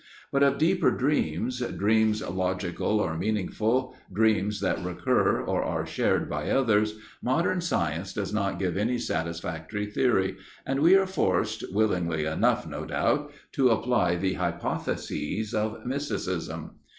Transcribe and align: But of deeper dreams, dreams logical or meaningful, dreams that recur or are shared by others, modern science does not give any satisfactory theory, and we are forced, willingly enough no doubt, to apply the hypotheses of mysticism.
But 0.31 0.41
of 0.41 0.57
deeper 0.57 0.89
dreams, 0.89 1.59
dreams 1.59 2.27
logical 2.27 2.99
or 2.99 3.15
meaningful, 3.15 3.95
dreams 4.11 4.59
that 4.61 4.83
recur 4.83 5.41
or 5.41 5.61
are 5.63 5.85
shared 5.85 6.27
by 6.27 6.49
others, 6.49 6.95
modern 7.21 7.61
science 7.61 8.11
does 8.11 8.33
not 8.33 8.57
give 8.57 8.77
any 8.77 8.97
satisfactory 8.97 9.85
theory, 9.85 10.37
and 10.65 10.79
we 10.79 10.95
are 10.95 11.05
forced, 11.05 11.71
willingly 11.71 12.25
enough 12.25 12.65
no 12.65 12.83
doubt, 12.83 13.31
to 13.51 13.69
apply 13.69 14.15
the 14.15 14.33
hypotheses 14.33 15.53
of 15.53 15.85
mysticism. 15.85 16.77